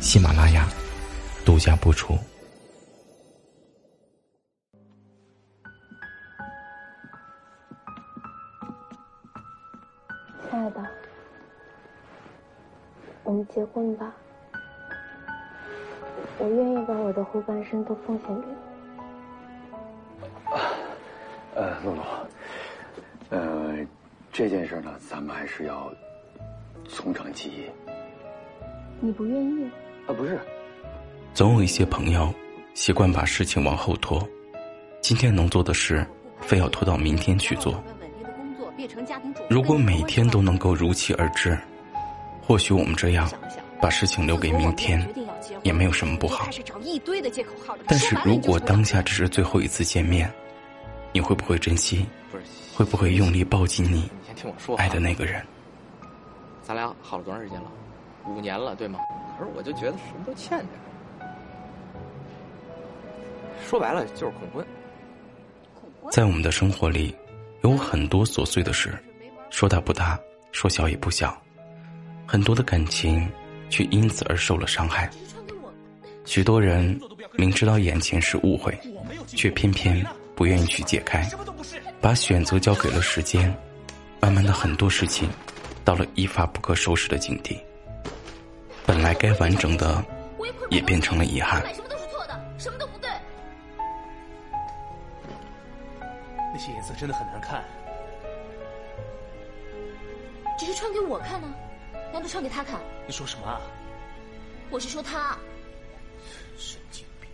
[0.00, 0.68] 喜马拉雅
[1.44, 2.16] 独家播出。
[10.48, 10.86] 亲爱的，
[13.24, 14.14] 我们结婚吧。
[16.38, 18.54] 我愿意把我的后半生都奉献给你。
[21.54, 22.02] 呃，露露，
[23.30, 23.86] 呃，
[24.32, 25.92] 这件事呢，咱们还是要
[26.88, 27.70] 从长计议。
[29.00, 29.70] 你不愿意？
[30.06, 30.38] 啊，不是。
[31.34, 32.32] 总有一些朋友
[32.74, 34.26] 习惯把事情往后拖，
[35.00, 36.06] 今天能做的事，
[36.40, 37.82] 非要拖到明天去做。
[39.48, 41.58] 如果每天都能够如期而至，
[42.40, 43.28] 或许我们这样
[43.80, 45.06] 把事情留给明天，
[45.62, 46.48] 也没有什么不好。
[47.86, 50.32] 但是如果当下只是最后一次见面，
[51.12, 52.06] 你会不会珍惜？
[52.74, 54.10] 会不会用力抱紧你
[54.76, 55.42] 爱的那个人？
[56.62, 57.66] 咱俩好了多长时间了？
[58.26, 58.98] 五年了，对吗？
[59.38, 61.26] 可是我就觉得什么都欠着。
[63.66, 64.66] 说白了就是恐婚。
[66.10, 67.14] 在我们的生活里。
[67.62, 68.96] 有很多琐碎的事，
[69.50, 70.16] 说大不大，
[70.52, 71.36] 说小也不小，
[72.24, 73.28] 很多的感情
[73.68, 75.10] 却因此而受了伤害。
[76.24, 76.96] 许多人
[77.32, 78.78] 明知道眼前是误会，
[79.26, 80.06] 却偏偏
[80.36, 81.28] 不愿意去解开，
[82.00, 83.52] 把选择交给了时间。
[84.20, 85.28] 慢慢的，很多事情
[85.84, 87.58] 到了一发不可收拾的境地。
[88.86, 90.04] 本来该完整的，
[90.70, 91.60] 也变成了遗憾。
[91.74, 93.10] 什么都是错的，什么都不对。
[96.52, 97.64] 那些颜色真的很难看，
[100.56, 101.52] 只是穿给我看呢，
[102.12, 102.80] 难道穿给他看？
[103.06, 103.60] 你说什么啊？
[104.70, 105.36] 我是说他。
[106.56, 107.28] 神经病！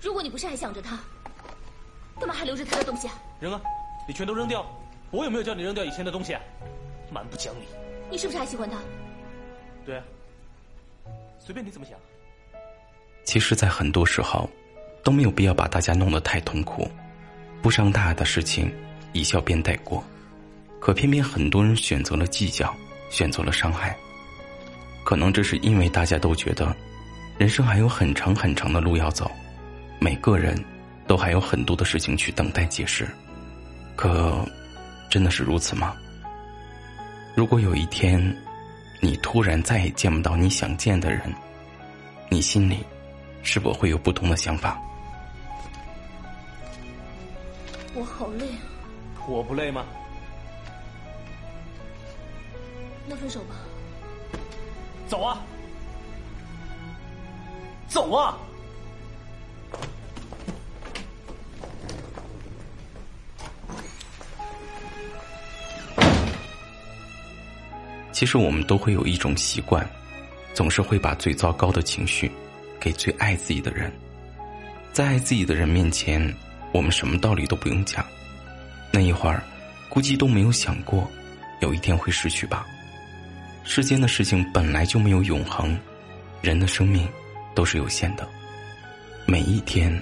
[0.00, 0.98] 如果你不是还想着他，
[2.18, 3.14] 干嘛还留着他的东西啊？
[3.40, 3.60] 扔啊！
[4.08, 4.64] 你全都扔掉！
[5.10, 6.40] 我有没有叫你扔掉以前的东西啊？
[7.12, 7.66] 蛮不讲理！
[8.10, 8.78] 你是不是还喜欢他？
[9.84, 10.04] 对啊，
[11.44, 11.98] 随便你怎么想。
[13.24, 14.48] 其实，在很多时候，
[15.02, 16.90] 都没有必要把大家弄得太痛苦。
[17.60, 18.72] 不伤大雅的事情，
[19.12, 20.02] 一笑便带过，
[20.80, 22.74] 可偏偏很多人选择了计较，
[23.10, 23.94] 选择了伤害。
[25.04, 26.74] 可能这是因为大家都觉得，
[27.36, 29.30] 人生还有很长很长的路要走，
[29.98, 30.58] 每个人
[31.06, 33.06] 都还有很多的事情去等待解释。
[33.96, 34.46] 可，
[35.10, 35.94] 真的是如此吗？
[37.34, 38.34] 如果有一天，
[39.04, 41.20] 你突然再也见不到你想见的人，
[42.30, 42.78] 你心里
[43.42, 44.80] 是否会有不同的想法？
[47.94, 48.64] 我好累啊，
[49.28, 49.84] 我不累吗？
[53.06, 53.54] 那分手吧。
[55.06, 55.42] 走啊，
[57.88, 58.38] 走啊！
[68.14, 69.84] 其实我们都会有一种习惯，
[70.54, 72.30] 总是会把最糟糕的情绪
[72.78, 73.92] 给最爱自己的人，
[74.92, 76.32] 在爱自己的人面前。
[76.72, 78.04] 我们什么道理都不用讲，
[78.92, 79.42] 那一会儿，
[79.88, 81.08] 估计都没有想过，
[81.60, 82.64] 有一天会失去吧。
[83.64, 85.76] 世间的事情本来就没有永恒，
[86.40, 87.08] 人的生命
[87.54, 88.28] 都是有限的，
[89.24, 90.00] 每一天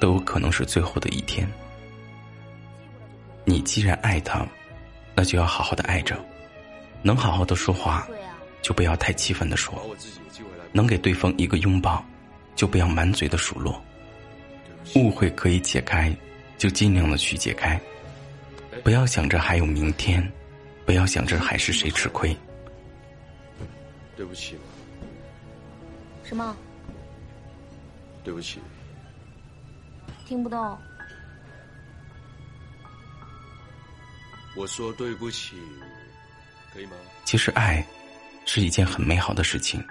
[0.00, 1.48] 都有可能是最后的一天。
[3.44, 4.46] 你既然爱他，
[5.14, 6.16] 那就要好好的爱着，
[7.06, 8.08] 能好好的说话，
[8.62, 9.74] 就不要太气愤的说；
[10.72, 12.02] 能给对方一个拥抱，
[12.56, 13.78] 就不要满嘴的数落。
[14.94, 16.16] 误会可以解开，
[16.56, 17.78] 就尽量的去解开，
[18.82, 20.26] 不要想着还有明天，
[20.86, 22.34] 不要想着还是谁吃亏。
[24.16, 24.56] 对不起。
[26.22, 26.56] 什么？
[28.24, 28.60] 对不起。
[30.26, 30.78] 听不懂。
[34.56, 35.56] 我说对不起？
[37.24, 37.84] 其实爱，
[38.44, 39.82] 是一件很美好的事情，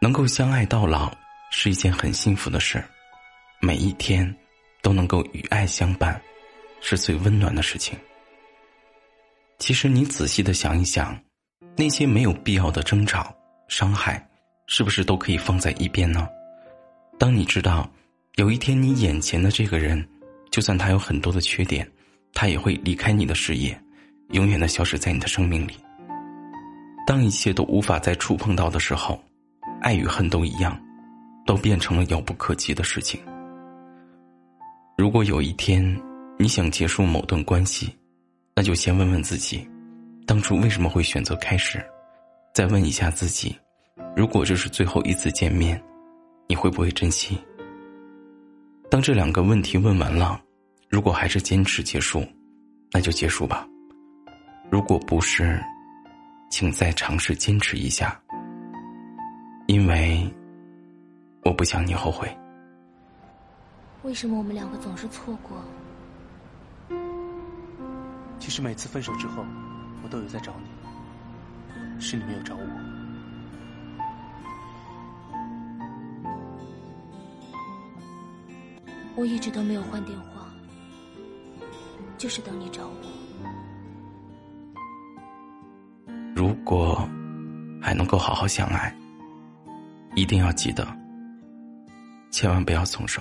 [0.00, 1.12] 能够相爱到老
[1.50, 2.82] 是一件很幸福的事。
[3.60, 4.34] 每一天
[4.80, 6.20] 都能够与爱相伴，
[6.80, 7.98] 是最温暖的事情。
[9.58, 11.18] 其实你仔细的想一想，
[11.76, 13.34] 那些没有必要的争吵、
[13.68, 14.26] 伤害，
[14.66, 16.26] 是不是都可以放在一边呢？
[17.18, 17.90] 当你知道
[18.36, 20.08] 有一天你眼前的这个人，
[20.50, 21.86] 就算他有很多的缺点，
[22.32, 23.78] 他也会离开你的视野，
[24.32, 25.76] 永远的消失在你的生命里。
[27.06, 29.20] 当一切都无法再触碰到的时候，
[29.80, 30.80] 爱与恨都一样，
[31.44, 33.20] 都变成了遥不可及的事情。
[34.96, 35.82] 如果有一天
[36.38, 37.92] 你想结束某段关系，
[38.54, 39.68] 那就先问问自己，
[40.26, 41.84] 当初为什么会选择开始？
[42.52, 43.56] 再问一下自己，
[44.14, 45.80] 如果这是最后一次见面，
[46.48, 47.38] 你会不会珍惜？
[48.90, 50.40] 当这两个问题问完了，
[50.88, 52.26] 如果还是坚持结束，
[52.92, 53.66] 那就结束吧。
[54.70, 55.60] 如果不是，
[56.48, 58.16] 请再尝试坚持一下，
[59.66, 60.32] 因为
[61.42, 62.32] 我不想你后悔。
[64.04, 65.60] 为什么我们两个总是错过？
[68.38, 69.44] 其实每次分手之后，
[70.04, 72.62] 我都有在找你，是你没有找我。
[79.16, 80.48] 我一直都没有换电话，
[82.16, 82.94] 就是等你找我。
[86.70, 87.04] 果
[87.82, 88.94] 还能够好好相爱，
[90.14, 90.86] 一定要记得，
[92.30, 93.20] 千万不要松手。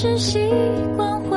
[0.00, 0.38] 是习
[0.96, 1.36] 惯怀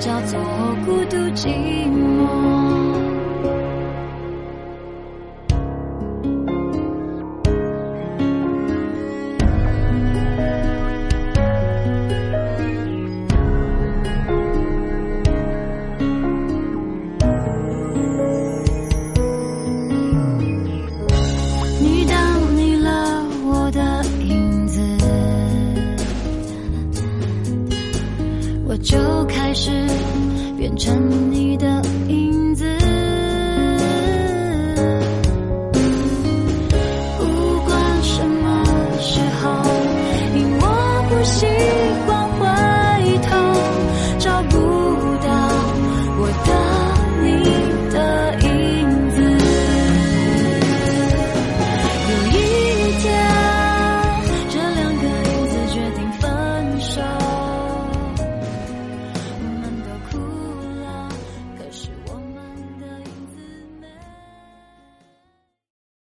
[0.00, 0.40] 叫做
[0.86, 1.48] 孤独寂
[1.90, 2.57] 寞。